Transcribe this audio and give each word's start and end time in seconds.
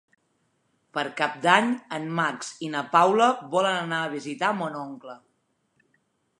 Per 0.97 1.03
Cap 1.19 1.35
d'Any 1.43 1.67
en 1.97 2.07
Max 2.21 2.49
i 2.67 2.71
na 2.77 2.83
Paula 2.97 3.29
volen 3.55 3.79
anar 3.85 4.03
a 4.07 4.11
visitar 4.17 4.53
mon 4.63 4.81
oncle. 4.85 5.19